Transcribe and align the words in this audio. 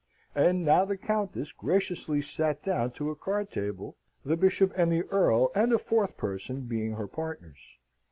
And 0.33 0.65
now 0.65 0.83
the 0.83 0.97
Countess 0.97 1.51
graciously 1.51 2.21
sate 2.21 2.63
down 2.63 2.89
to 2.93 3.11
a 3.11 3.15
card 3.15 3.51
table, 3.51 3.97
the 4.25 4.35
Bishop 4.35 4.73
and 4.75 4.91
the 4.91 5.03
Earl 5.03 5.51
and 5.53 5.71
a 5.71 5.77
fourth 5.77 6.17
person 6.17 6.61
being 6.61 6.93
her 6.93 7.05
partners. 7.07 7.77